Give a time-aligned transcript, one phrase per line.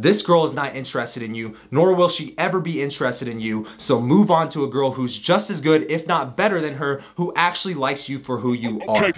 [0.00, 3.66] this girl is not interested in you, nor will she ever be interested in you.
[3.78, 7.02] So move on to a girl who's just as good, if not better than her,
[7.16, 9.10] who actually likes you for who you are.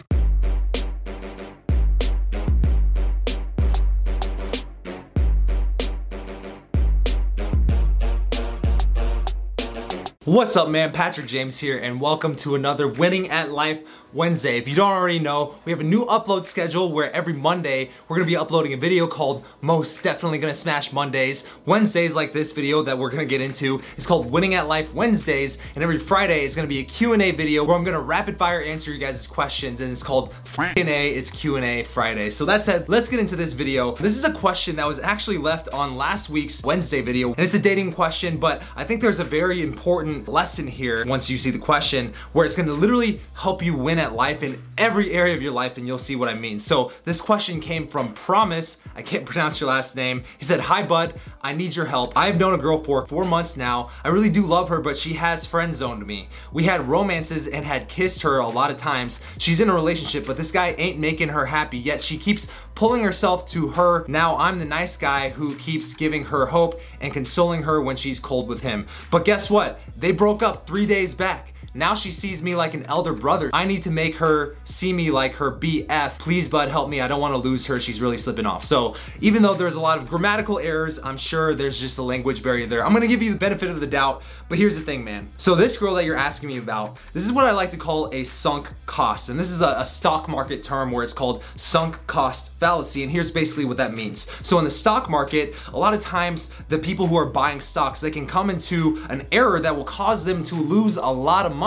[10.24, 14.58] What's up man, Patrick James here and welcome to another Winning at Life Wednesday.
[14.58, 18.16] If you don't already know, we have a new upload schedule where every Monday we're
[18.16, 21.44] gonna be uploading a video called Most Definitely Gonna Smash Mondays.
[21.66, 25.58] Wednesdays like this video that we're gonna get into is called Winning at Life Wednesdays
[25.74, 28.90] and every Friday is gonna be a Q&A video where I'm gonna rapid fire answer
[28.90, 32.30] you guys' questions and it's called Q&A, it's Q&A Friday.
[32.30, 33.92] So that said, let's get into this video.
[33.94, 37.54] This is a question that was actually left on last week's Wednesday video and it's
[37.54, 41.50] a dating question but I think there's a very important lesson here once you see
[41.50, 45.42] the question where it's gonna literally help you win at life in every area of
[45.42, 46.58] your life and you'll see what I mean.
[46.58, 48.78] So this question came from Promise.
[48.96, 50.24] I can't pronounce your last name.
[50.38, 52.16] He said, hi bud, I need your help.
[52.16, 53.90] I've known a girl for four months now.
[54.02, 56.28] I really do love her, but she has friend zoned me.
[56.52, 59.20] We had romances and had kissed her a lot of times.
[59.38, 62.02] She's in a relationship, but this guy ain't making her happy yet.
[62.02, 64.04] She keeps pulling herself to her.
[64.08, 68.18] Now I'm the nice guy who keeps giving her hope and consoling her when she's
[68.18, 68.86] cold with him.
[69.10, 69.80] But guess what?
[69.96, 71.52] They broke up three days back.
[71.72, 73.48] Now she sees me like an elder brother.
[73.52, 76.18] I need to make her see me like her BF.
[76.18, 77.00] Please, bud, help me.
[77.00, 77.78] I don't want to lose her.
[77.78, 78.64] She's really slipping off.
[78.64, 82.42] So even though there's a lot of grammatical errors, I'm sure there's just a language
[82.42, 82.84] barrier there.
[82.84, 85.30] I'm to give you the benefit of the doubt, but here's the thing, man.
[85.38, 88.12] So this girl that you're asking me about, this is what I like to call
[88.12, 89.30] a sunk cost.
[89.30, 93.04] And this is a, a stock market term where it's called sunk cost fallacy.
[93.04, 94.26] And here's basically what that means.
[94.42, 98.00] So in the stock market, a lot of times the people who are buying stocks,
[98.00, 101.54] they can come into an error that will cause them to lose a lot of
[101.54, 101.59] money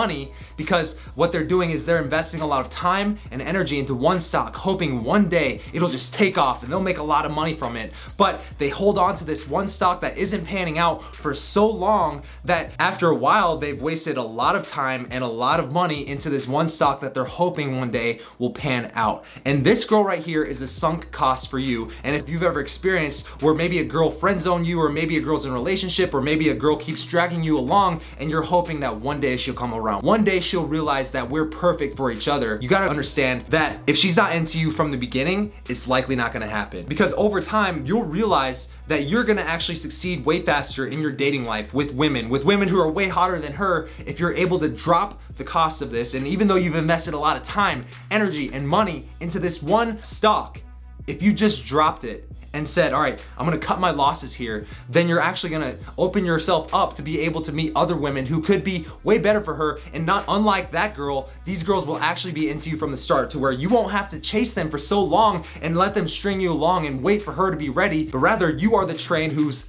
[0.56, 4.20] because what they're doing is they're investing a lot of time and energy into one
[4.20, 7.54] stock, hoping one day it'll just take off and they'll make a lot of money
[7.54, 7.92] from it.
[8.16, 12.22] But they hold on to this one stock that isn't panning out for so long
[12.44, 16.06] that after a while, they've wasted a lot of time and a lot of money
[16.06, 19.24] into this one stock that they're hoping one day will pan out.
[19.44, 21.90] And this girl right here is a sunk cost for you.
[22.02, 25.20] And if you've ever experienced where maybe a girl friend zone you or maybe a
[25.20, 28.80] girl's in a relationship or maybe a girl keeps dragging you along and you're hoping
[28.80, 30.02] that one day she'll come around around.
[30.02, 32.58] One day she'll realize that we're perfect for each other.
[32.60, 36.32] You gotta understand that if she's not into you from the beginning, it's likely not
[36.32, 36.86] gonna happen.
[36.86, 41.44] Because over time, you'll realize that you're gonna actually succeed way faster in your dating
[41.44, 44.68] life with women, with women who are way hotter than her, if you're able to
[44.68, 46.14] drop the cost of this.
[46.14, 50.02] And even though you've invested a lot of time, energy, and money into this one
[50.02, 50.60] stock,
[51.06, 54.66] if you just dropped it and said, all right, I'm gonna cut my losses here,
[54.88, 58.40] then you're actually gonna open yourself up to be able to meet other women who
[58.40, 59.80] could be way better for her.
[59.92, 63.28] And not unlike that girl, these girls will actually be into you from the start
[63.30, 66.40] to where you won't have to chase them for so long and let them string
[66.40, 69.30] you along and wait for her to be ready, but rather you are the train
[69.30, 69.64] who's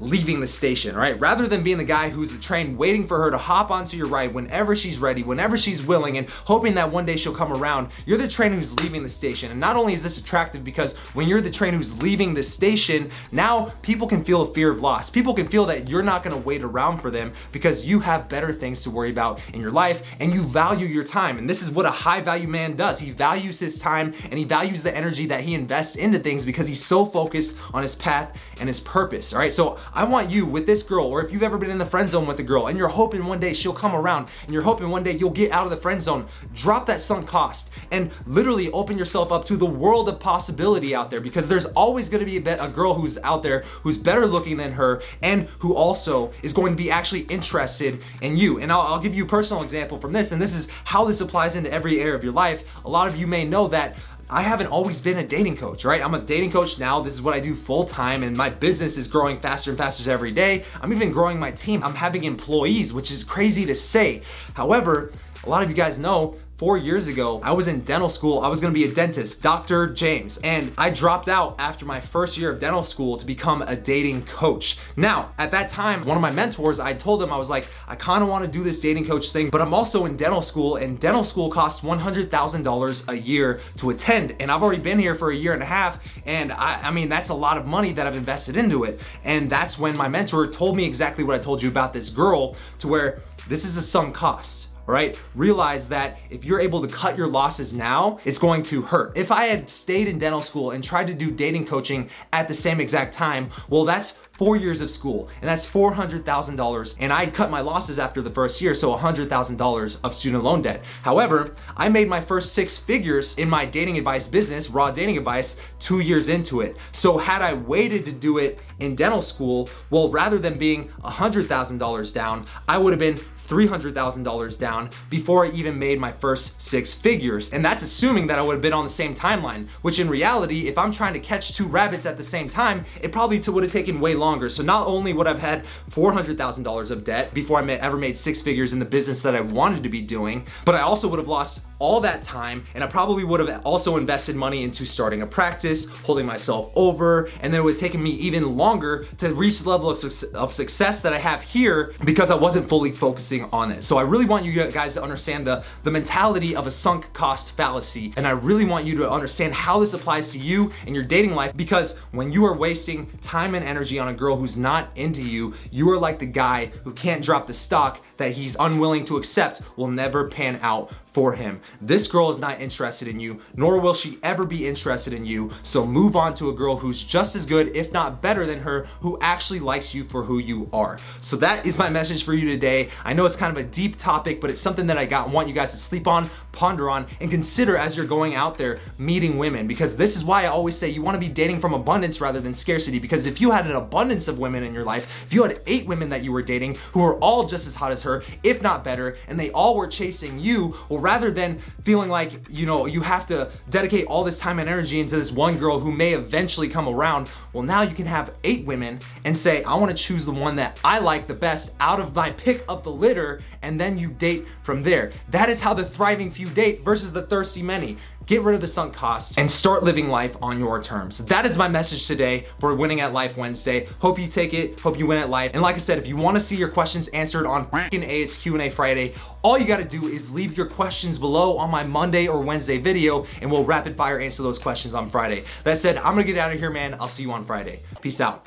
[0.00, 1.18] leaving the station, right?
[1.20, 4.06] Rather than being the guy who's the train waiting for her to hop onto your
[4.06, 7.90] ride whenever she's ready, whenever she's willing, and hoping that one day she'll come around,
[8.06, 9.50] you're the train who's leaving the station.
[9.50, 13.10] And not only is this attractive because when you're the train who's leaving the station,
[13.32, 15.10] now people can feel a fear of loss.
[15.10, 18.52] People can feel that you're not gonna wait around for them because you have better
[18.52, 21.38] things to worry about in your life and you value your time.
[21.38, 22.98] And this is what a high value man does.
[22.98, 26.68] He values his time and he values the energy that he invests into things because
[26.68, 29.52] he's so focused on his path and his purpose, all right?
[29.52, 32.08] So I want you with this girl, or if you've ever been in the friend
[32.08, 34.88] zone with a girl and you're hoping one day she'll come around and you're hoping
[34.88, 38.70] one day you'll get out of the friend zone, drop that sunk cost and literally
[38.72, 42.38] open yourself up to the world of possibility out there because there's always gonna be
[42.38, 46.52] a, a girl who's out there who's better looking than her and who also is
[46.52, 48.58] going to be actually interested in you.
[48.60, 51.20] And I'll, I'll give you a personal example from this, and this is how this
[51.20, 52.64] applies into every area of your life.
[52.84, 53.96] A lot of you may know that
[54.30, 56.04] I haven't always been a dating coach, right?
[56.04, 57.00] I'm a dating coach now.
[57.00, 60.10] This is what I do full time, and my business is growing faster and faster
[60.10, 60.64] every day.
[60.82, 61.82] I'm even growing my team.
[61.82, 64.20] I'm having employees, which is crazy to say.
[64.52, 65.12] However,
[65.44, 68.40] a lot of you guys know four years ago, I was in dental school.
[68.40, 69.86] I was gonna be a dentist, Dr.
[69.86, 73.76] James, and I dropped out after my first year of dental school to become a
[73.76, 74.76] dating coach.
[74.96, 77.94] Now, at that time, one of my mentors, I told him, I was like, I
[77.94, 81.22] kinda wanna do this dating coach thing, but I'm also in dental school, and dental
[81.22, 84.34] school costs $100,000 a year to attend.
[84.40, 87.08] And I've already been here for a year and a half, and I, I mean,
[87.08, 89.00] that's a lot of money that I've invested into it.
[89.22, 92.56] And that's when my mentor told me exactly what I told you about this girl,
[92.80, 95.20] to where this is a sunk cost right?
[95.36, 99.16] Realize that if you're able to cut your losses now, it's going to hurt.
[99.16, 102.54] If I had stayed in dental school and tried to do dating coaching at the
[102.54, 106.96] same exact time, well, that's four years of school, and that's $400,000.
[107.00, 110.84] And I cut my losses after the first year, so $100,000 of student loan debt.
[111.02, 115.56] However, I made my first six figures in my dating advice business, raw dating advice,
[115.80, 116.76] two years into it.
[116.92, 122.14] So had I waited to do it in dental school, well, rather than being $100,000
[122.14, 123.18] down, I would have been
[123.48, 127.50] $300,000 down before I even made my first six figures.
[127.50, 130.68] And that's assuming that I would have been on the same timeline, which in reality,
[130.68, 133.72] if I'm trying to catch two rabbits at the same time, it probably would have
[133.72, 134.27] taken way longer.
[134.48, 138.72] So not only would I've had $400,000 of debt before I ever made six figures
[138.72, 141.62] in the business that I wanted to be doing, but I also would have lost
[141.78, 145.86] all that time and I probably would have also invested money into starting a practice,
[145.86, 149.68] holding myself over, and then it would have taken me even longer to reach the
[149.68, 153.70] level of, su of success that I have here because I wasn't fully focusing on
[153.70, 153.84] it.
[153.84, 157.52] So I really want you guys to understand the, the mentality of a sunk cost
[157.52, 161.04] fallacy and I really want you to understand how this applies to you and your
[161.04, 164.90] dating life because when you are wasting time and energy on a girl who's not
[164.96, 169.04] into you, you are like the guy who can't drop the stock that he's unwilling
[169.06, 171.60] to accept will never pan out for him.
[171.80, 175.50] This girl is not interested in you, nor will she ever be interested in you.
[175.64, 178.86] So move on to a girl who's just as good, if not better than her,
[179.00, 180.96] who actually likes you for who you are.
[181.20, 182.90] So that is my message for you today.
[183.04, 185.48] I know it's kind of a deep topic, but it's something that I got want
[185.48, 189.38] you guys to sleep on, ponder on, and consider as you're going out there meeting
[189.38, 189.66] women.
[189.66, 192.40] Because this is why I always say you want to be dating from abundance rather
[192.40, 193.00] than scarcity.
[193.00, 195.84] Because if you had an abundance of women in your life, if you had eight
[195.84, 198.84] women that you were dating who were all just as hot as her, if not
[198.84, 203.00] better, and they all were chasing you, well, rather than feeling like, you know, you
[203.00, 206.68] have to dedicate all this time and energy into this one girl who may eventually
[206.68, 210.32] come around, well, now you can have eight women and say, I wanna choose the
[210.32, 213.96] one that I like the best out of my pick of the litter, and then
[213.96, 215.12] you date from there.
[215.30, 217.96] That is how the thriving few date versus the thirsty many
[218.28, 221.18] get rid of the sunk costs, and start living life on your terms.
[221.24, 223.88] That is my message today for Winning at Life Wednesday.
[224.00, 225.52] Hope you take it, hope you win at life.
[225.54, 228.68] And like I said, if you wanna see your questions answered on A, it's Q&A
[228.68, 232.76] Friday, all you gotta do is leave your questions below on my Monday or Wednesday
[232.76, 235.44] video, and we'll rapid fire answer those questions on Friday.
[235.64, 236.96] That said, I'm gonna get out of here, man.
[237.00, 237.80] I'll see you on Friday.
[238.02, 238.46] Peace out.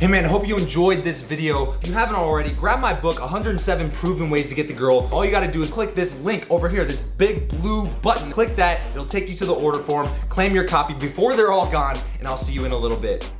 [0.00, 1.74] Hey man, hope you enjoyed this video.
[1.74, 5.08] If you haven't already, grab my book, 107 Proven Ways to Get the Girl.
[5.12, 8.32] All you gotta do is click this link over here, this big blue button.
[8.32, 10.08] Click that, it'll take you to the order form.
[10.28, 13.30] Claim your copy before they're all gone, and I'll see you in a little bit.